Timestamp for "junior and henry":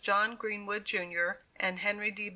0.85-2.09